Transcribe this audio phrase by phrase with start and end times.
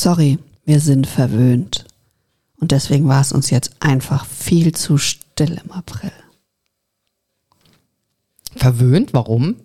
[0.00, 1.84] Sorry, wir sind verwöhnt.
[2.58, 6.10] Und deswegen war es uns jetzt einfach viel zu still im April.
[8.56, 9.12] Verwöhnt?
[9.12, 9.56] Warum?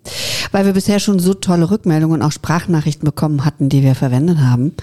[0.52, 4.36] Weil wir bisher schon so tolle Rückmeldungen und auch Sprachnachrichten bekommen hatten, die wir verwendet
[4.36, 4.74] haben.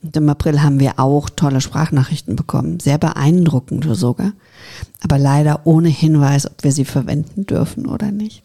[0.00, 2.78] Und im April haben wir auch tolle Sprachnachrichten bekommen.
[2.78, 4.30] Sehr beeindruckend sogar.
[5.02, 8.44] Aber leider ohne Hinweis, ob wir sie verwenden dürfen oder nicht.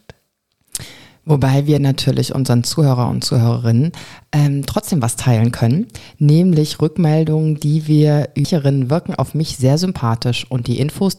[1.28, 3.90] Wobei wir natürlich unseren Zuhörer und Zuhörerinnen
[4.30, 5.88] ähm, trotzdem was teilen können,
[6.18, 11.16] nämlich Rückmeldungen, die wir Ücherinnen wirken auf mich sehr sympathisch und die Infos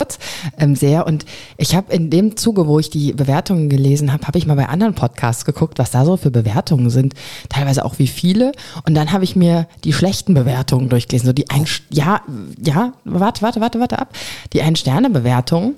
[0.58, 1.06] ähm, sehr.
[1.06, 1.26] Und
[1.58, 4.70] ich habe in dem Zuge, wo ich die Bewertungen gelesen habe, habe ich mal bei
[4.70, 7.14] anderen Podcasts geguckt, was da so für Bewertungen sind,
[7.50, 8.54] teilweise auch wie viele.
[8.86, 12.22] Und dann habe ich mir die schlechten Bewertungen durchgelesen, so die ein, ja,
[12.64, 14.16] ja, warte, warte, warte, warte ab,
[14.54, 15.76] die Ein-Sterne-Bewertungen.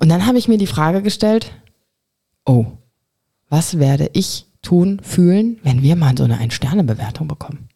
[0.00, 1.52] Und dann habe ich mir die Frage gestellt,
[2.44, 2.66] oh
[3.50, 7.68] was werde ich tun, fühlen, wenn wir mal so eine Ein-Sterne-Bewertung bekommen?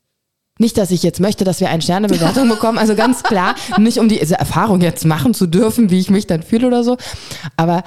[0.58, 4.38] Nicht, dass ich jetzt möchte, dass wir Ein-Sterne-Bewertung bekommen, also ganz klar, nicht um diese
[4.38, 6.96] Erfahrung jetzt machen zu dürfen, wie ich mich dann fühle oder so,
[7.56, 7.82] aber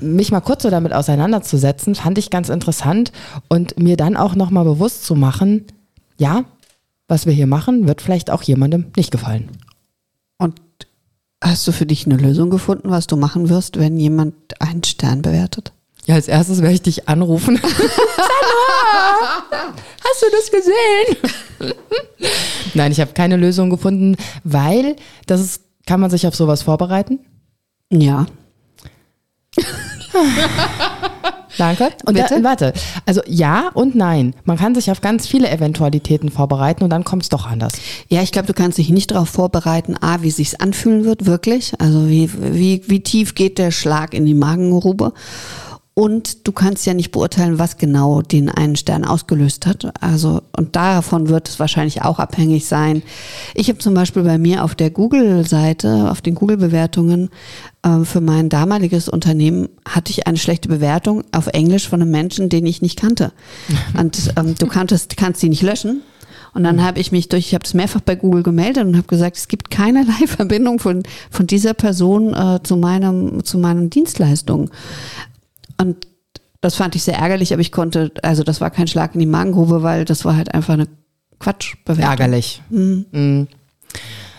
[0.00, 3.12] mich mal kurz so damit auseinanderzusetzen, fand ich ganz interessant
[3.48, 5.66] und mir dann auch nochmal bewusst zu machen,
[6.18, 6.44] ja,
[7.08, 9.50] was wir hier machen, wird vielleicht auch jemandem nicht gefallen.
[10.38, 10.60] Und
[11.42, 15.20] hast du für dich eine Lösung gefunden, was du machen wirst, wenn jemand einen Stern
[15.20, 15.72] bewertet?
[16.06, 17.60] Ja, als erstes werde ich dich anrufen.
[17.62, 19.42] Sandra,
[20.04, 21.16] hast du das gesehen?
[22.74, 27.20] Nein, ich habe keine Lösung gefunden, weil das ist, kann man sich auf sowas vorbereiten?
[27.92, 28.26] Ja.
[31.58, 31.90] Danke.
[32.06, 32.40] Und Bitte?
[32.40, 32.72] Da, warte.
[33.06, 34.34] Also ja und nein.
[34.44, 37.74] Man kann sich auf ganz viele Eventualitäten vorbereiten und dann kommt es doch anders.
[38.08, 41.26] Ja, ich glaube, du kannst dich nicht darauf vorbereiten, A, wie es sich anfühlen wird,
[41.26, 41.74] wirklich.
[41.78, 45.12] Also wie, wie, wie tief geht der Schlag in die Magengrube.
[45.94, 49.92] Und du kannst ja nicht beurteilen, was genau den einen Stern ausgelöst hat.
[50.00, 53.02] Also, und davon wird es wahrscheinlich auch abhängig sein.
[53.54, 57.28] Ich habe zum Beispiel bei mir auf der Google-Seite, auf den Google-Bewertungen
[57.82, 62.48] äh, für mein damaliges Unternehmen hatte ich eine schlechte Bewertung auf Englisch von einem Menschen,
[62.48, 63.32] den ich nicht kannte.
[63.98, 66.00] Und ähm, du kanntest, kannst sie nicht löschen.
[66.54, 69.06] Und dann habe ich mich durch, ich habe es mehrfach bei Google gemeldet und habe
[69.06, 74.70] gesagt, es gibt keinerlei Verbindung von, von dieser Person äh, zu meinem, zu meinen Dienstleistungen.
[75.82, 76.06] Und
[76.60, 79.26] das fand ich sehr ärgerlich, aber ich konnte, also das war kein Schlag in die
[79.26, 80.86] Magengrube, weil das war halt einfach eine
[81.40, 82.10] Quatschbewertung.
[82.10, 82.62] Ärgerlich.
[82.70, 83.06] Mhm.
[83.10, 83.48] Mhm.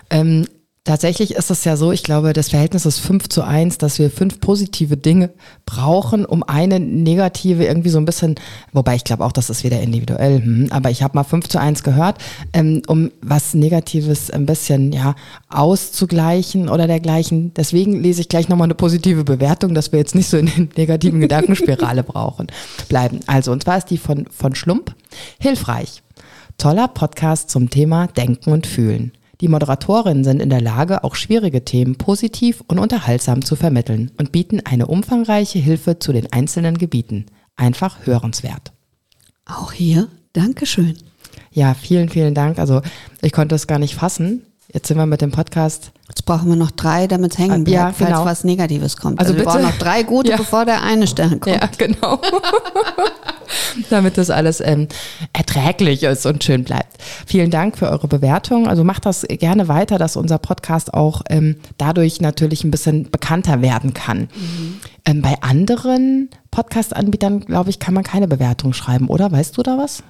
[0.09, 0.47] Ähm,
[0.85, 4.11] Tatsächlich ist es ja so, ich glaube, das Verhältnis ist 5 zu 1, dass wir
[4.11, 5.29] fünf positive Dinge
[5.65, 8.35] brauchen, um eine negative irgendwie so ein bisschen,
[8.73, 11.57] wobei ich glaube auch, das ist wieder individuell, hm, aber ich habe mal 5 zu
[11.57, 12.17] 1 gehört,
[12.51, 15.15] ähm, um was Negatives ein bisschen ja
[15.47, 17.53] auszugleichen oder dergleichen.
[17.53, 20.69] Deswegen lese ich gleich nochmal eine positive Bewertung, dass wir jetzt nicht so in den
[20.75, 22.47] negativen Gedankenspirale brauchen,
[22.89, 23.21] bleiben.
[23.25, 24.93] Also, und zwar ist die von, von Schlump
[25.39, 26.03] hilfreich.
[26.57, 29.13] Toller Podcast zum Thema Denken und Fühlen.
[29.41, 34.31] Die Moderatorinnen sind in der Lage, auch schwierige Themen positiv und unterhaltsam zu vermitteln und
[34.31, 37.25] bieten eine umfangreiche Hilfe zu den einzelnen Gebieten.
[37.55, 38.71] Einfach hörenswert.
[39.45, 40.97] Auch hier, Dankeschön.
[41.51, 42.59] Ja, vielen, vielen Dank.
[42.59, 42.81] Also
[43.21, 44.45] ich konnte es gar nicht fassen.
[44.71, 45.91] Jetzt sind wir mit dem Podcast.
[46.07, 48.23] Jetzt brauchen wir noch drei, damit es hängen ah, bleibt, ja, genau.
[48.23, 49.19] falls was Negatives kommt.
[49.19, 50.37] Also, also wir brauchen noch drei gute, ja.
[50.37, 51.55] bevor der eine Stern kommt.
[51.55, 52.19] Ja, genau.
[53.89, 54.87] damit das alles ähm,
[55.33, 57.01] erträglich ist und schön bleibt.
[57.25, 58.67] Vielen Dank für eure Bewertung.
[58.67, 63.61] Also macht das gerne weiter, dass unser Podcast auch ähm, dadurch natürlich ein bisschen bekannter
[63.61, 64.21] werden kann.
[64.21, 64.79] Mhm.
[65.05, 69.31] Ähm, bei anderen Podcast-Anbietern, glaube ich, kann man keine Bewertung schreiben, oder?
[69.31, 70.03] Weißt du da was?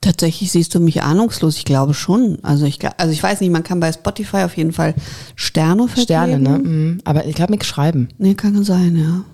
[0.00, 1.56] Tatsächlich siehst du mich ahnungslos.
[1.56, 2.38] Ich glaube schon.
[2.42, 4.94] Also ich, also ich weiß nicht, man kann bei Spotify auf jeden Fall
[5.34, 6.04] Sterne vergeben.
[6.04, 6.58] Sterne, ne?
[6.58, 7.00] Mhm.
[7.04, 8.08] Aber ich glaube, nichts schreiben.
[8.16, 9.24] Nee, kann sein, ja.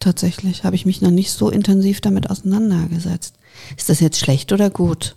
[0.00, 3.34] Tatsächlich habe ich mich noch nicht so intensiv damit auseinandergesetzt.
[3.76, 5.16] Ist das jetzt schlecht oder gut?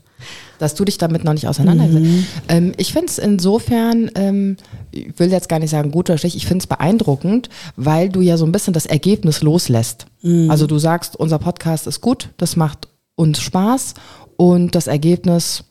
[0.59, 2.25] Dass du dich damit noch nicht auseinandergesetzt mhm.
[2.47, 4.58] ähm, Ich finde es insofern, ähm,
[4.92, 8.22] ich will jetzt gar nicht sagen gut oder schlecht, ich finde es beeindruckend, weil du
[8.22, 10.06] ja so ein bisschen das Ergebnis loslässt.
[10.22, 10.50] Mhm.
[10.50, 13.96] Also du sagst, unser Podcast ist gut, das macht uns Spaß
[14.38, 15.63] und das Ergebnis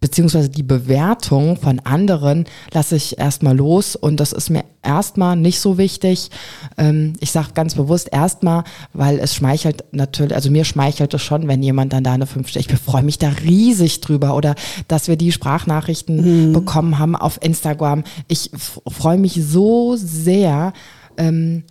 [0.00, 5.58] beziehungsweise die Bewertung von anderen lasse ich erstmal los und das ist mir erstmal nicht
[5.58, 6.30] so wichtig.
[6.78, 8.62] Ähm, ich sage ganz bewusst erstmal,
[8.92, 12.54] weil es schmeichelt natürlich, also mir schmeichelt es schon, wenn jemand dann da eine 5
[12.54, 14.54] Ich freue mich da riesig drüber oder
[14.86, 16.52] dass wir die Sprachnachrichten mhm.
[16.52, 18.04] bekommen haben auf Instagram.
[18.28, 20.72] Ich freue mich so sehr,
[21.16, 21.64] ähm,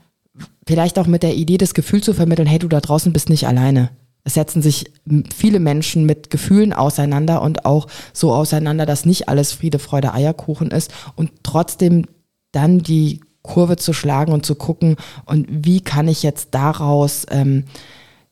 [0.67, 3.47] vielleicht auch mit der Idee, das Gefühl zu vermitteln, hey, du da draußen bist nicht
[3.47, 3.91] alleine.
[4.25, 4.91] Es setzen sich
[5.33, 10.71] viele Menschen mit Gefühlen auseinander und auch so auseinander, dass nicht alles Friede, Freude, Eierkuchen
[10.71, 12.07] ist und trotzdem
[12.51, 14.95] dann die Kurve zu schlagen und zu gucken
[15.25, 17.65] und wie kann ich jetzt daraus ähm,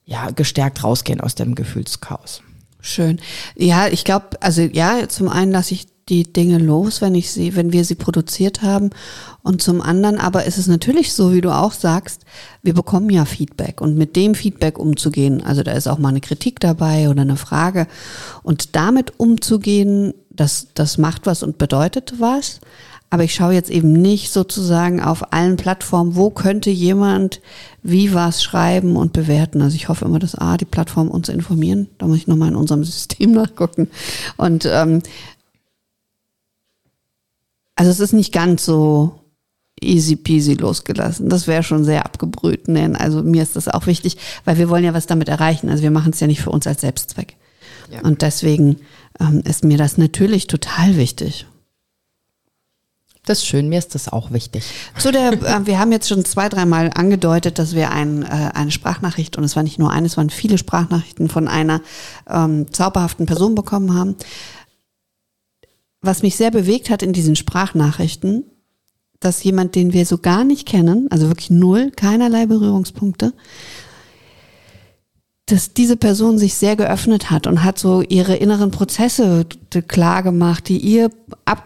[0.03, 2.41] ja gestärkt rausgehen aus dem Gefühlschaos.
[2.85, 3.21] Schön.
[3.55, 7.55] Ja, ich glaube, also ja, zum einen lasse ich die Dinge los, wenn ich sie,
[7.55, 8.89] wenn wir sie produziert haben.
[9.41, 12.23] Und zum anderen aber ist es natürlich so, wie du auch sagst,
[12.61, 16.19] wir bekommen ja Feedback und mit dem Feedback umzugehen, also da ist auch mal eine
[16.19, 17.87] Kritik dabei oder eine Frage
[18.43, 22.59] und damit umzugehen, das, das macht was und bedeutet was.
[23.13, 27.41] Aber ich schaue jetzt eben nicht sozusagen auf allen Plattformen, wo könnte jemand
[27.83, 29.61] wie was schreiben und bewerten.
[29.61, 31.89] Also ich hoffe immer, dass A, die Plattform uns informieren.
[31.99, 33.91] Da muss ich nochmal in unserem System nachgucken.
[34.37, 35.03] Und ähm,
[37.75, 39.19] also es ist nicht ganz so
[39.79, 41.29] easy peasy losgelassen.
[41.29, 42.65] Das wäre schon sehr abgebrüht.
[42.65, 45.69] Denn also mir ist das auch wichtig, weil wir wollen ja was damit erreichen.
[45.69, 47.35] Also wir machen es ja nicht für uns als Selbstzweck.
[47.91, 48.01] Ja.
[48.01, 48.77] Und deswegen
[49.19, 51.45] ähm, ist mir das natürlich total wichtig.
[53.25, 54.65] Das ist schön, mir ist das auch wichtig.
[54.97, 58.71] Zu der, äh, wir haben jetzt schon zwei, dreimal angedeutet, dass wir ein, äh, eine
[58.71, 61.81] Sprachnachricht, und es war nicht nur eine, es waren viele Sprachnachrichten von einer
[62.29, 64.15] ähm, zauberhaften Person bekommen haben.
[66.01, 68.43] Was mich sehr bewegt hat in diesen Sprachnachrichten,
[69.21, 73.31] dass jemand, den wir so gar nicht kennen, also wirklich null, keinerlei Berührungspunkte,
[75.53, 79.45] dass diese Person sich sehr geöffnet hat und hat so ihre inneren Prozesse
[79.87, 81.11] klar gemacht, die ihr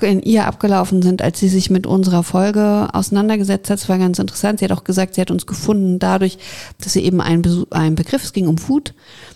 [0.01, 3.80] in ihr abgelaufen sind, als sie sich mit unserer Folge auseinandergesetzt hat.
[3.80, 4.60] Das war ganz interessant.
[4.60, 6.38] Sie hat auch gesagt, sie hat uns gefunden dadurch,
[6.81, 8.94] dass sie eben einen, einen Begriff, es ging um Wut,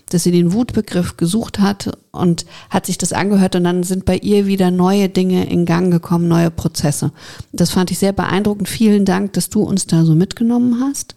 [0.10, 4.18] dass sie den Wutbegriff gesucht hat und hat sich das angehört und dann sind bei
[4.18, 7.14] ihr wieder neue Dinge in Gang gekommen, neue Prozesse.
[7.54, 8.68] Das fand ich sehr beeindruckend.
[8.68, 11.16] Vielen Dank, dass du uns da so mitgenommen hast.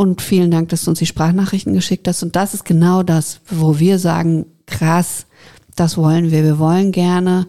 [0.00, 2.22] Und vielen Dank, dass du uns die Sprachnachrichten geschickt hast.
[2.22, 5.26] Und das ist genau das, wo wir sagen, krass,
[5.76, 6.42] das wollen wir.
[6.42, 7.46] Wir wollen gerne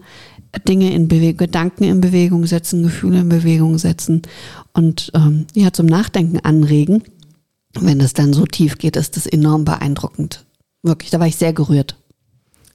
[0.68, 4.20] Dinge in Bewegung, Gedanken in Bewegung setzen, Gefühle in Bewegung setzen
[4.74, 7.02] und ähm, ja, zum Nachdenken anregen.
[7.72, 10.44] Wenn es dann so tief geht, ist das enorm beeindruckend.
[10.82, 11.96] Wirklich, da war ich sehr gerührt.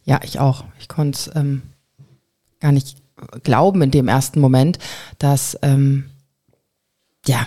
[0.06, 0.64] Ja, ich auch.
[0.80, 1.62] Ich konnte es ähm,
[2.60, 2.98] gar nicht
[3.44, 4.80] glauben in dem ersten Moment,
[5.20, 6.06] dass, ähm,
[7.28, 7.46] ja,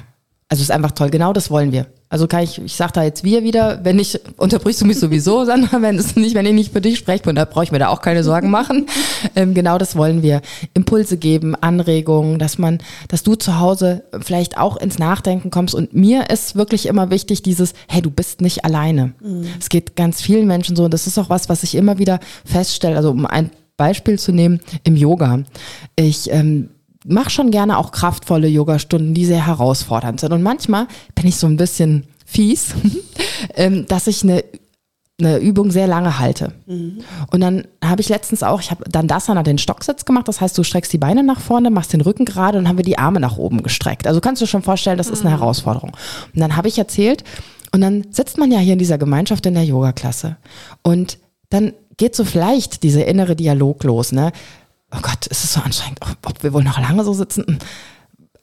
[0.51, 1.11] also es ist einfach toll.
[1.11, 1.87] Genau das wollen wir.
[2.09, 5.45] Also kann ich, ich sage da jetzt wir wieder, wenn ich, unterbrichst du mich sowieso,
[5.47, 7.87] Sandra, wenn es nicht, wenn ich nicht für dich spreche, da brauche ich mir da
[7.87, 8.87] auch keine Sorgen machen.
[9.37, 10.41] Ähm, genau das wollen wir.
[10.75, 15.75] Impulse geben, Anregungen, dass man, dass du zu Hause vielleicht auch ins Nachdenken kommst.
[15.75, 19.13] Und mir ist wirklich immer wichtig, dieses, hey, du bist nicht alleine.
[19.23, 19.47] Mhm.
[19.61, 20.85] Es geht ganz vielen Menschen so.
[20.85, 22.97] Und das ist auch was, was ich immer wieder feststelle.
[22.97, 25.45] Also um ein Beispiel zu nehmen, im Yoga.
[25.97, 26.71] Ich ähm,
[27.07, 30.33] mache schon gerne auch kraftvolle Yogastunden, die sehr herausfordernd sind.
[30.33, 32.75] Und manchmal bin ich so ein bisschen fies,
[33.55, 34.45] ähm, dass ich eine
[35.21, 36.53] eine Übung sehr lange halte.
[36.67, 37.01] Mhm.
[37.31, 40.41] Und dann habe ich letztens auch, ich habe dann das an den Stocksitz gemacht, das
[40.41, 42.99] heißt, du streckst die Beine nach vorne, machst den Rücken gerade und haben wir die
[42.99, 44.07] Arme nach oben gestreckt.
[44.07, 45.41] Also kannst du schon vorstellen, das ist eine mhm.
[45.41, 45.91] Herausforderung.
[46.35, 47.25] Und dann habe ich erzählt,
[47.73, 50.37] und dann sitzt man ja hier in dieser Gemeinschaft in der Yoga-Klasse.
[50.83, 51.19] Und
[51.51, 54.33] dann geht so vielleicht dieser innere Dialog los, ne?
[54.95, 57.59] Oh Gott, ist es so anstrengend, ob wir wohl noch lange so sitzen,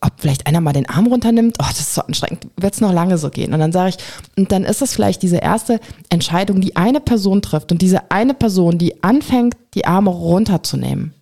[0.01, 2.93] ob vielleicht einer mal den Arm runternimmt, oh, das ist so anstrengend, wird es noch
[2.93, 3.53] lange so gehen.
[3.53, 3.97] Und dann sage ich,
[4.37, 5.79] und dann ist es vielleicht diese erste
[6.09, 11.13] Entscheidung, die eine Person trifft und diese eine Person, die anfängt, die Arme runterzunehmen,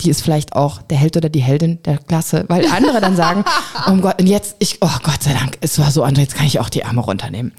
[0.00, 3.44] die ist vielleicht auch der Held oder die Heldin der Klasse, weil andere dann sagen,
[3.86, 6.46] oh Gott, und jetzt, ich, oh Gott sei Dank, es war so anstrengend, jetzt kann
[6.46, 7.52] ich auch die Arme runternehmen.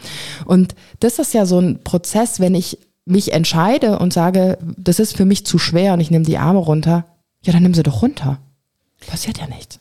[0.46, 5.16] Und das ist ja so ein Prozess, wenn ich mich entscheide und sage, das ist
[5.16, 7.06] für mich zu schwer und ich nehme die Arme runter,
[7.44, 8.40] ja, dann nimm sie doch runter.
[9.08, 9.80] Passiert ja nichts.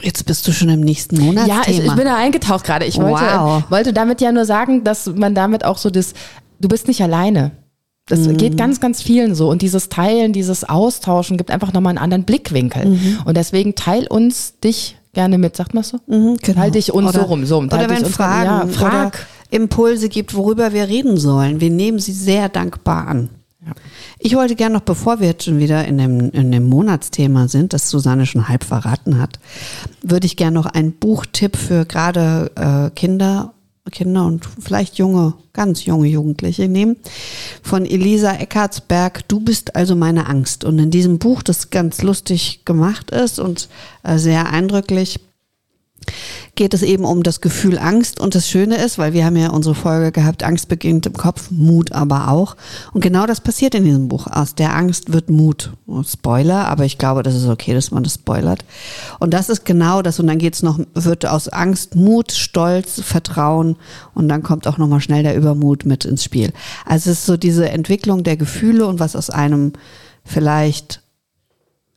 [0.00, 1.46] Jetzt bist du schon im nächsten Monat.
[1.46, 2.84] Ja, ich, ich, bin da eingetaucht gerade.
[2.84, 3.62] Ich wollte, wow.
[3.70, 6.14] wollte damit ja nur sagen, dass man damit auch so das,
[6.58, 7.52] du bist nicht alleine.
[8.06, 8.36] Das mhm.
[8.36, 9.48] geht ganz, ganz vielen so.
[9.48, 12.86] Und dieses Teilen, dieses Austauschen gibt einfach nochmal einen anderen Blickwinkel.
[12.86, 13.18] Mhm.
[13.24, 15.98] Und deswegen teil uns dich gerne mit, sagt man so?
[16.06, 16.60] Mhm, genau.
[16.60, 17.46] Teil dich uns oder, so rum.
[17.46, 19.26] So, oder wenn Fragen, ja, frag.
[19.50, 21.60] Impulse gibt, worüber wir reden sollen.
[21.60, 23.30] Wir nehmen sie sehr dankbar an.
[23.64, 23.72] Ja.
[24.18, 27.72] Ich wollte gerne noch, bevor wir jetzt schon wieder in dem, in dem Monatsthema sind,
[27.72, 29.38] das Susanne schon halb verraten hat,
[30.02, 33.54] würde ich gerne noch einen Buchtipp für gerade äh, Kinder,
[33.90, 36.96] Kinder und vielleicht junge, ganz junge Jugendliche nehmen.
[37.62, 40.64] Von Elisa Eckartsberg, Du bist also meine Angst.
[40.64, 43.68] Und in diesem Buch, das ganz lustig gemacht ist und
[44.02, 45.20] äh, sehr eindrücklich,
[46.54, 48.20] geht es eben um das Gefühl Angst.
[48.20, 51.50] Und das Schöne ist, weil wir haben ja unsere Folge gehabt, Angst beginnt im Kopf,
[51.50, 52.56] Mut aber auch.
[52.92, 54.26] Und genau das passiert in diesem Buch.
[54.26, 55.72] Aus der Angst wird Mut.
[56.06, 58.64] Spoiler, aber ich glaube, das ist okay, dass man das spoilert.
[59.18, 60.20] Und das ist genau das.
[60.20, 63.76] Und dann geht's noch, wird aus Angst Mut, Stolz, Vertrauen
[64.14, 66.52] und dann kommt auch nochmal schnell der Übermut mit ins Spiel.
[66.84, 69.72] Also es ist so diese Entwicklung der Gefühle und was aus einem
[70.24, 71.03] vielleicht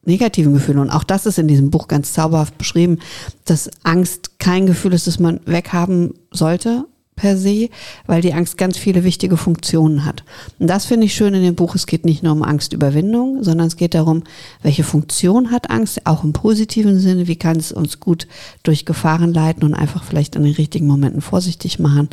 [0.08, 0.80] negativen Gefühlen.
[0.80, 3.00] Und auch das ist in diesem Buch ganz zauberhaft beschrieben,
[3.46, 6.86] dass Angst kein Gefühl ist, das man weghaben sollte,
[7.18, 7.70] per se,
[8.06, 10.24] weil die Angst ganz viele wichtige Funktionen hat.
[10.60, 11.76] Und das finde ich schön in dem Buch.
[11.76, 14.24] Es geht nicht nur um Angstüberwindung, sondern es geht darum,
[14.62, 18.28] welche Funktion hat Angst, auch im positiven Sinne, wie kann es uns gut
[18.64, 22.08] durch Gefahren leiten und einfach vielleicht in den richtigen Momenten vorsichtig machen.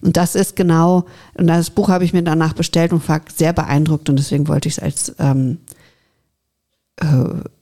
[0.00, 3.52] Und das ist genau, und das Buch habe ich mir danach bestellt und war sehr
[3.52, 5.58] beeindruckt und deswegen wollte ich es als ähm,
[7.00, 7.06] äh,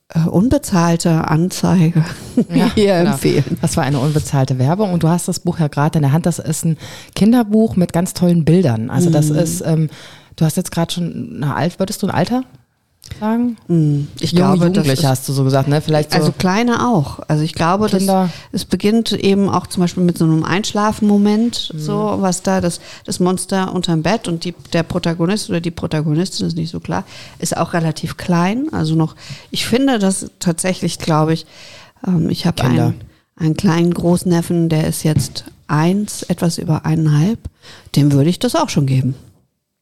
[0.09, 2.05] äh, unbezahlte Anzeige
[2.55, 3.13] ja, hier genau.
[3.13, 3.59] empfehlen.
[3.61, 6.27] Das war eine unbezahlte Werbung und du hast das Buch ja gerade in der Hand.
[6.27, 6.77] Das ist ein
[7.15, 8.91] Kinderbuch mit ganz tollen Bildern.
[8.91, 9.37] Also das mhm.
[9.37, 9.89] ist, ähm,
[10.37, 12.45] du hast jetzt gerade schon, na, alt, würdest du ein Alter
[13.19, 13.57] sagen?
[13.69, 15.81] Hm, ich Junge glaube, Jugendliche hast du so gesagt, ne?
[15.81, 17.21] Vielleicht so also kleine auch.
[17.29, 18.31] Also ich glaube, Kinder.
[18.53, 21.79] dass es beginnt eben auch zum Beispiel mit so einem Einschlafmoment, mhm.
[21.79, 26.47] so was da das das Monster unterm Bett und die der Protagonist oder die Protagonistin
[26.47, 27.05] ist nicht so klar,
[27.39, 28.69] ist auch relativ klein.
[28.73, 29.17] Also noch,
[29.51, 31.47] ich finde das tatsächlich, glaube ich,
[32.07, 32.95] ähm, ich habe einen
[33.37, 37.39] einen kleinen Großneffen, der ist jetzt eins, etwas über eineinhalb.
[37.97, 39.15] Dem würde ich das auch schon geben.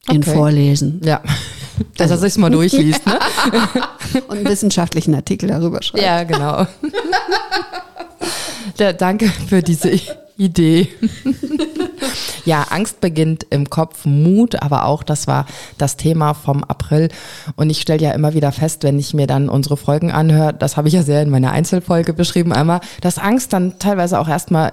[0.07, 0.15] Okay.
[0.15, 1.01] In Vorlesen.
[1.03, 1.21] Ja.
[1.97, 3.19] Dass er sich mal durchliest, ne?
[4.27, 6.03] Und einen wissenschaftlichen Artikel darüber schreibt.
[6.03, 6.67] Ja, genau.
[8.77, 9.91] Ja, danke für diese
[10.37, 10.87] Idee.
[12.45, 15.45] ja, Angst beginnt im Kopf, Mut, aber auch das war
[15.77, 17.09] das Thema vom April.
[17.55, 20.75] Und ich stelle ja immer wieder fest, wenn ich mir dann unsere Folgen anhöre, das
[20.75, 24.71] habe ich ja sehr in meiner Einzelfolge beschrieben, einmal, dass Angst dann teilweise auch erstmal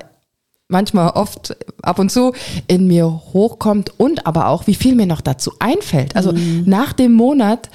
[0.71, 2.33] manchmal oft ab und zu
[2.67, 6.17] in mir hochkommt und aber auch, wie viel mir noch dazu einfällt.
[6.17, 6.65] Also mhm.
[6.67, 7.71] nach dem Monat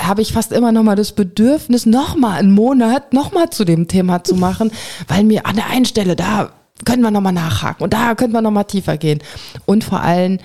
[0.00, 3.64] habe ich fast immer noch mal das Bedürfnis, noch mal einen Monat noch mal zu
[3.64, 4.70] dem Thema zu machen,
[5.08, 6.50] weil mir an der einen Stelle da
[6.84, 9.18] können wir noch mal nachhaken und da können wir noch mal tiefer gehen
[9.66, 10.38] und vor allem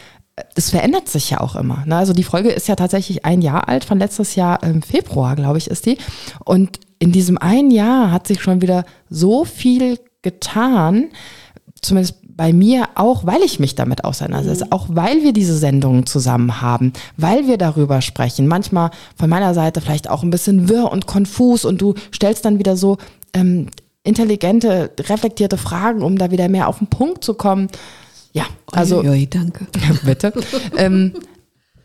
[0.56, 1.84] es verändert sich ja auch immer.
[1.86, 1.96] Ne?
[1.96, 5.60] Also die Folge ist ja tatsächlich ein Jahr alt, von letztes Jahr im Februar, glaube
[5.60, 5.98] ich, ist die.
[6.44, 11.10] Und in diesem einen Jahr hat sich schon wieder so viel getan,
[11.84, 14.72] zumindest bei mir auch, weil ich mich damit auseinandersetze, mhm.
[14.72, 18.48] auch weil wir diese Sendungen zusammen haben, weil wir darüber sprechen.
[18.48, 22.60] Manchmal von meiner Seite vielleicht auch ein bisschen wirr und konfus und du stellst dann
[22.60, 22.98] wieder so
[23.34, 23.68] ähm,
[24.04, 27.68] intelligente, reflektierte Fragen, um da wieder mehr auf den Punkt zu kommen.
[28.34, 29.02] Ja, also.
[29.04, 29.68] Ui, danke.
[30.04, 30.34] bitte.
[30.78, 31.14] ähm,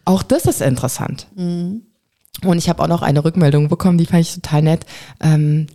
[0.04, 1.26] auch das ist interessant.
[1.36, 1.82] Mhm.
[2.44, 4.86] Und ich habe auch noch eine Rückmeldung bekommen, die fand ich total nett.
[5.20, 5.66] Ähm,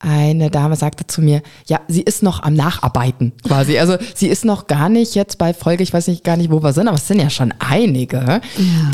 [0.00, 3.78] eine Dame sagte zu mir, ja, sie ist noch am Nacharbeiten quasi.
[3.78, 6.62] Also sie ist noch gar nicht jetzt bei Folge, ich weiß nicht gar nicht, wo
[6.62, 8.40] wir sind, aber es sind ja schon einige, ja.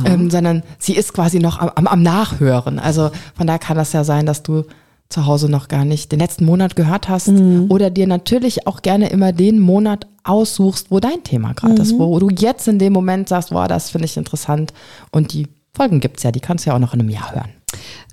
[0.07, 2.79] ähm, sondern sie ist quasi noch am, am Nachhören.
[2.79, 4.65] Also von da kann das ja sein, dass du
[5.11, 7.67] zu Hause noch gar nicht den letzten Monat gehört hast mhm.
[7.69, 11.81] oder dir natürlich auch gerne immer den Monat aussuchst, wo dein Thema gerade mhm.
[11.83, 14.73] ist, wo du jetzt in dem Moment sagst, boah, das finde ich interessant
[15.11, 17.51] und die Folgen gibt's ja, die kannst du ja auch noch in einem Jahr hören.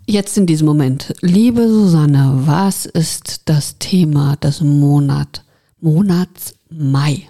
[0.08, 1.13] Jetzt in diesem Moment.
[1.22, 5.43] Liebe Susanne, was ist das Thema des Monat,
[5.79, 7.27] Monats Mai?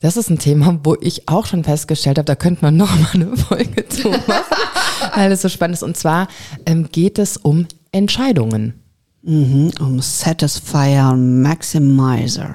[0.00, 3.10] Das ist ein Thema, wo ich auch schon festgestellt habe, da könnte man noch mal
[3.12, 4.56] eine Folge zu machen,
[5.14, 5.82] weil es so spannend ist.
[5.82, 6.28] Und zwar
[6.64, 8.82] ähm, geht es um Entscheidungen.
[9.22, 12.54] Mhm, um Satisfier und Maximizer.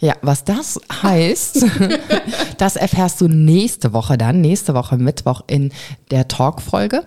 [0.00, 1.64] Ja, was das heißt,
[2.58, 5.72] das erfährst du nächste Woche dann, nächste Woche Mittwoch in
[6.10, 7.06] der Talk-Folge.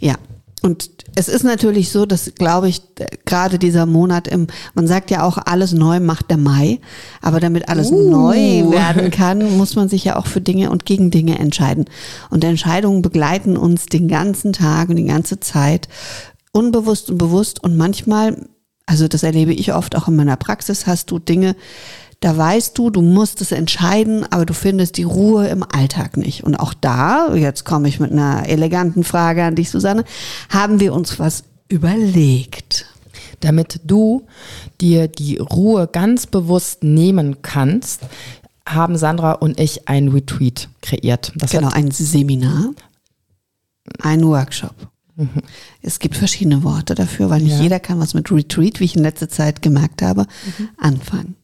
[0.00, 0.16] Ja,
[0.66, 2.82] und es ist natürlich so, dass, glaube ich,
[3.24, 6.80] gerade dieser Monat im, man sagt ja auch, alles neu macht der Mai.
[7.22, 8.10] Aber damit alles uh.
[8.10, 11.84] neu werden kann, muss man sich ja auch für Dinge und gegen Dinge entscheiden.
[12.30, 15.88] Und Entscheidungen begleiten uns den ganzen Tag und die ganze Zeit,
[16.50, 17.62] unbewusst und bewusst.
[17.62, 18.48] Und manchmal,
[18.86, 21.54] also das erlebe ich oft auch in meiner Praxis, hast du Dinge,
[22.26, 26.42] da weißt du, du musst es entscheiden, aber du findest die Ruhe im Alltag nicht.
[26.42, 30.04] Und auch da, jetzt komme ich mit einer eleganten Frage an dich, Susanne,
[30.48, 32.86] haben wir uns was überlegt.
[33.38, 34.26] Damit du
[34.80, 38.00] dir die Ruhe ganz bewusst nehmen kannst,
[38.68, 41.32] haben Sandra und ich ein Retreat kreiert.
[41.36, 42.72] Das genau, ein Seminar,
[44.02, 44.74] ein Workshop.
[45.14, 45.42] Mhm.
[45.80, 47.62] Es gibt verschiedene Worte dafür, weil nicht ja.
[47.62, 50.22] jeder kann was mit Retreat, wie ich in letzter Zeit gemerkt habe,
[50.58, 50.68] mhm.
[50.76, 51.36] anfangen.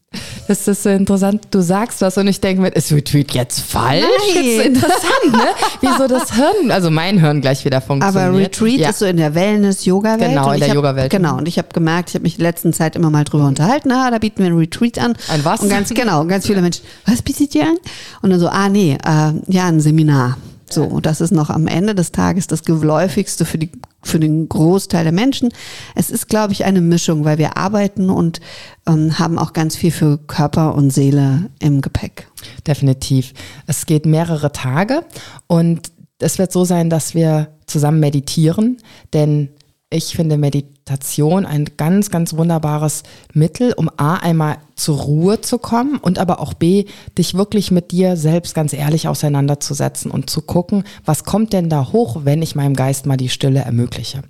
[0.47, 1.47] Das ist so interessant.
[1.51, 4.03] Du sagst was und ich denke mir, ist Retreat jetzt falsch?
[4.35, 4.45] Nein.
[4.45, 5.47] Ist interessant, ne?
[5.81, 8.29] Wieso das Hirn, also mein Hirn gleich wieder funktioniert.
[8.29, 8.89] Aber Retreat ja.
[8.89, 10.29] ist so in der Wellness-Yoga-Welt.
[10.29, 11.11] Genau, in der Yoga-Welt.
[11.11, 13.47] Genau, und ich habe gemerkt, ich habe mich in der letzten Zeit immer mal drüber
[13.47, 15.13] unterhalten, ah, da bieten wir ein Retreat an.
[15.29, 15.61] Ein was?
[15.61, 17.77] Und ganz, genau, ganz viele Menschen, was bietet ihr an?
[18.21, 20.37] Und dann so, ah nee, äh, ja, ein Seminar.
[20.73, 23.71] So, das ist noch am Ende des Tages das geläufigste für die
[24.05, 25.49] für den Großteil der Menschen.
[25.95, 28.41] Es ist, glaube ich, eine Mischung, weil wir arbeiten und
[28.85, 32.27] ähm, haben auch ganz viel für Körper und Seele im Gepäck.
[32.67, 33.33] Definitiv.
[33.65, 35.05] Es geht mehrere Tage
[35.47, 38.77] und es wird so sein, dass wir zusammen meditieren,
[39.13, 39.49] denn
[39.89, 40.37] ich finde
[40.83, 46.41] Meditation ein ganz, ganz wunderbares Mittel, um A, einmal zur Ruhe zu kommen und aber
[46.41, 46.85] auch B,
[47.17, 51.93] dich wirklich mit dir selbst ganz ehrlich auseinanderzusetzen und zu gucken, was kommt denn da
[51.93, 54.23] hoch, wenn ich meinem Geist mal die Stille ermögliche.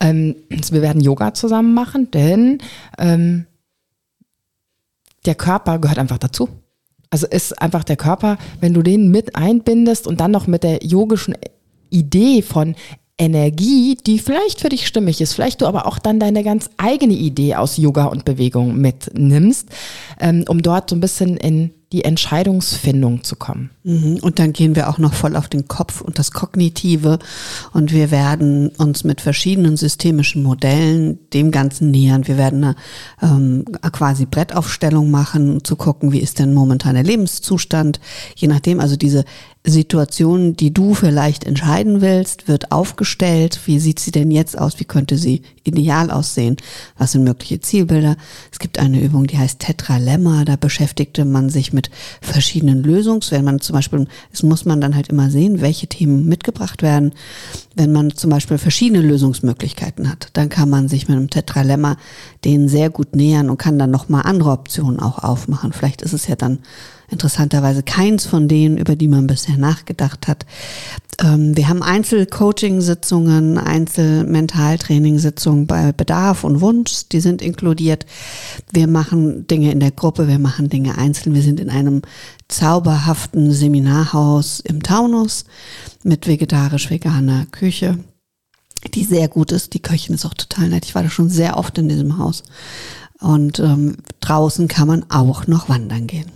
[0.00, 0.36] Ähm,
[0.70, 2.58] wir werden Yoga zusammen machen, denn
[2.96, 3.46] ähm,
[5.26, 6.48] der Körper gehört einfach dazu.
[7.10, 10.82] Also ist einfach der Körper, wenn du den mit einbindest und dann noch mit der
[10.82, 11.34] yogischen
[11.90, 12.74] Idee von
[13.22, 17.14] Energie, die vielleicht für dich stimmig ist, vielleicht du aber auch dann deine ganz eigene
[17.14, 19.68] Idee aus Yoga und Bewegung mitnimmst,
[20.20, 23.70] ähm, um dort so ein bisschen in die Entscheidungsfindung zu kommen.
[23.84, 24.18] Mhm.
[24.22, 27.18] Und dann gehen wir auch noch voll auf den Kopf und das Kognitive
[27.72, 32.26] und wir werden uns mit verschiedenen systemischen Modellen dem Ganzen nähern.
[32.26, 32.76] Wir werden eine
[33.20, 38.00] ähm, quasi Brettaufstellung machen, zu gucken, wie ist denn momentan der Lebenszustand,
[38.34, 39.24] je nachdem, also diese
[39.64, 43.60] Situation, die du vielleicht entscheiden willst, wird aufgestellt.
[43.66, 44.80] Wie sieht sie denn jetzt aus?
[44.80, 46.56] Wie könnte sie ideal aussehen?
[46.98, 48.16] Was sind mögliche Zielbilder?
[48.50, 50.44] Es gibt eine Übung, die heißt Tetralemma.
[50.44, 51.90] Da beschäftigte man sich mit
[52.20, 53.30] verschiedenen Lösungs.
[53.30, 57.12] Wenn man zum Beispiel, es muss man dann halt immer sehen, welche Themen mitgebracht werden.
[57.76, 61.98] Wenn man zum Beispiel verschiedene Lösungsmöglichkeiten hat, dann kann man sich mit einem Tetralemma
[62.44, 65.72] denen sehr gut nähern und kann dann nochmal andere Optionen auch aufmachen.
[65.72, 66.58] Vielleicht ist es ja dann
[67.12, 70.44] interessanterweise keins von denen, über die man bisher nachgedacht hat.
[71.20, 78.06] Ähm, wir haben Einzelcoaching-Sitzungen, Einzelmentaltraining-Sitzungen bei Bedarf und Wunsch, die sind inkludiert.
[78.72, 81.34] Wir machen Dinge in der Gruppe, wir machen Dinge einzeln.
[81.34, 82.02] Wir sind in einem
[82.48, 85.44] zauberhaften Seminarhaus im Taunus
[86.02, 87.98] mit vegetarisch-veganer Küche
[88.94, 89.74] die sehr gut ist.
[89.74, 90.84] Die Köchin ist auch total nett.
[90.84, 92.42] Ich war da schon sehr oft in diesem Haus.
[93.20, 96.30] Und ähm, draußen kann man auch noch wandern gehen.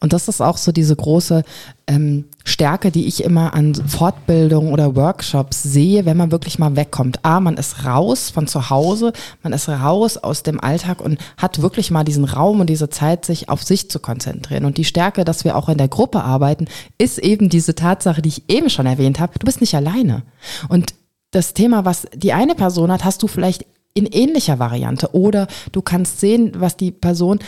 [0.00, 1.42] Und das ist auch so diese große
[1.86, 7.24] ähm, Stärke, die ich immer an Fortbildungen oder Workshops sehe, wenn man wirklich mal wegkommt.
[7.24, 9.12] A, man ist raus von zu Hause,
[9.42, 13.24] man ist raus aus dem Alltag und hat wirklich mal diesen Raum und diese Zeit,
[13.24, 14.64] sich auf sich zu konzentrieren.
[14.64, 16.66] Und die Stärke, dass wir auch in der Gruppe arbeiten,
[16.98, 19.38] ist eben diese Tatsache, die ich eben schon erwähnt habe.
[19.38, 20.22] Du bist nicht alleine.
[20.68, 20.94] Und
[21.32, 25.14] das Thema, was die eine Person hat, hast du vielleicht in ähnlicher Variante.
[25.14, 27.40] Oder du kannst sehen, was die Person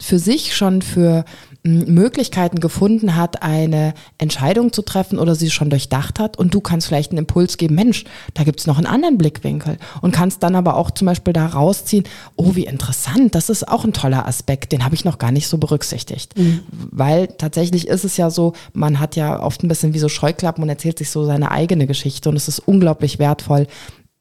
[0.00, 1.24] für sich schon für
[1.64, 6.86] Möglichkeiten gefunden hat, eine Entscheidung zu treffen oder sie schon durchdacht hat und du kannst
[6.86, 10.76] vielleicht einen Impuls geben, Mensch, da gibt's noch einen anderen Blickwinkel und kannst dann aber
[10.76, 12.04] auch zum Beispiel da rausziehen,
[12.36, 15.48] oh, wie interessant, das ist auch ein toller Aspekt, den habe ich noch gar nicht
[15.48, 16.38] so berücksichtigt.
[16.38, 16.60] Mhm.
[16.70, 20.62] Weil tatsächlich ist es ja so, man hat ja oft ein bisschen wie so Scheuklappen
[20.62, 23.66] und erzählt sich so seine eigene Geschichte und es ist unglaublich wertvoll,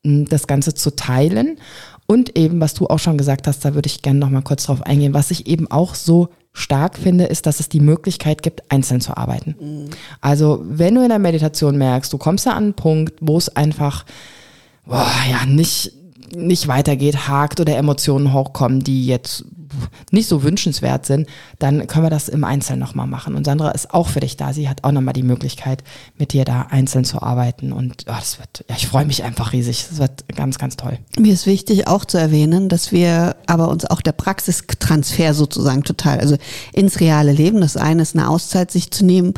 [0.04, 1.58] das Ganze zu teilen.
[2.08, 4.66] Und eben, was du auch schon gesagt hast, da würde ich gerne noch mal kurz
[4.66, 8.72] drauf eingehen, was ich eben auch so stark finde, ist, dass es die Möglichkeit gibt,
[8.72, 9.56] einzeln zu arbeiten.
[9.60, 9.90] Mhm.
[10.22, 13.56] Also wenn du in der Meditation merkst, du kommst da an einen Punkt, wo es
[13.56, 14.06] einfach
[14.86, 15.94] boah, ja nicht
[16.36, 19.46] nicht weitergeht, hakt oder Emotionen hochkommen, die jetzt
[20.12, 21.28] nicht so wünschenswert sind,
[21.60, 23.36] dann können wir das im Einzelnen nochmal machen.
[23.36, 24.54] Und Sandra ist auch für dich da.
[24.54, 25.84] Sie hat auch nochmal die Möglichkeit,
[26.18, 27.72] mit dir da einzeln zu arbeiten.
[27.72, 29.88] Und oh, das wird, ja, ich freue mich einfach riesig.
[29.90, 30.98] Das wird ganz, ganz toll.
[31.18, 36.20] Mir ist wichtig auch zu erwähnen, dass wir aber uns auch der Praxistransfer sozusagen total,
[36.20, 36.38] also
[36.74, 39.34] ins reale Leben, das eine ist eine Auszeit sich zu nehmen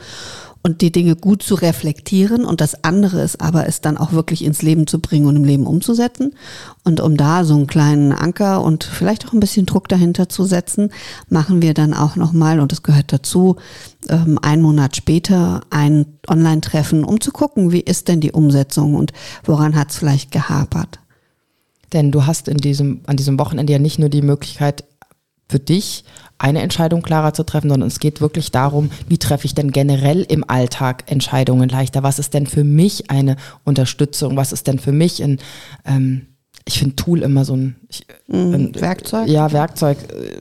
[0.62, 2.44] und die Dinge gut zu reflektieren.
[2.44, 5.46] Und das andere ist aber, es dann auch wirklich ins Leben zu bringen und im
[5.46, 6.36] Leben umzusetzen.
[6.84, 10.44] Und um da so einen kleinen Anker und vielleicht auch ein bisschen Druck dahinter zu
[10.44, 10.92] setzen,
[11.30, 13.56] machen wir dann auch nochmal, und das gehört dazu,
[14.10, 19.14] ähm, einen Monat später ein Online-Treffen, um zu gucken, wie ist denn die Umsetzung und
[19.44, 21.00] woran hat es vielleicht gehapert.
[21.94, 24.84] Denn du hast in diesem, an diesem Wochenende ja nicht nur die Möglichkeit,
[25.50, 26.06] für dich
[26.38, 30.22] eine Entscheidung klarer zu treffen, sondern es geht wirklich darum, wie treffe ich denn generell
[30.22, 32.02] im Alltag Entscheidungen leichter?
[32.02, 33.36] Was ist denn für mich eine
[33.66, 34.38] Unterstützung?
[34.38, 35.40] Was ist denn für mich ein,
[35.86, 36.28] ähm,
[36.66, 39.28] ich finde Tool immer so ein, ich, mm, ein Werkzeug?
[39.28, 39.98] Ja, Werkzeug.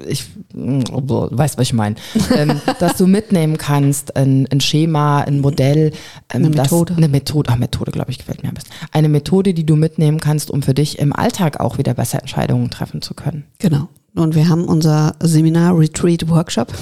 [0.06, 1.96] Ich oh, weiß, was ich meine.
[2.36, 5.92] ähm, dass du mitnehmen kannst, ein, ein Schema, ein Modell.
[6.32, 6.92] Ähm, eine Methode.
[6.92, 8.70] Das, eine Methode, ach, Methode, glaube ich, gefällt mir am besten.
[8.92, 12.70] Eine Methode, die du mitnehmen kannst, um für dich im Alltag auch wieder besser Entscheidungen
[12.70, 13.44] treffen zu können.
[13.58, 13.88] Genau.
[14.18, 16.72] Und wir haben unser Seminar, Retreat, Workshop,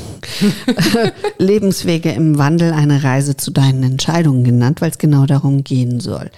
[1.38, 6.30] Lebenswege im Wandel, eine Reise zu deinen Entscheidungen genannt, weil es genau darum gehen soll.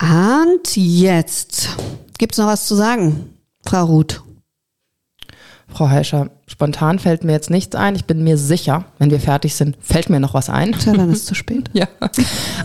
[0.00, 1.70] Und jetzt
[2.18, 3.30] gibt es noch was zu sagen,
[3.64, 4.22] Frau Ruth.
[5.68, 7.96] Frau Heischer, spontan fällt mir jetzt nichts ein.
[7.96, 10.72] Ich bin mir sicher, wenn wir fertig sind, fällt mir noch was ein.
[10.72, 11.70] Tja, dann ist es zu spät.
[11.72, 11.88] ja.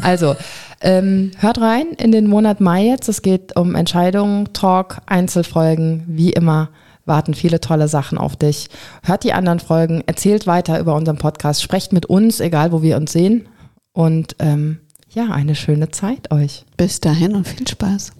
[0.02, 0.36] Also,
[0.82, 3.08] ähm, hört rein in den Monat Mai jetzt.
[3.08, 6.70] Es geht um Entscheidungen, Talk, Einzelfolgen, wie immer
[7.08, 8.70] warten viele tolle Sachen auf dich.
[9.04, 12.98] Hört die anderen Folgen, erzählt weiter über unseren Podcast, sprecht mit uns, egal wo wir
[12.98, 13.48] uns sehen.
[13.94, 16.66] Und ähm, ja, eine schöne Zeit euch.
[16.76, 18.12] Bis dahin und viel Spaß.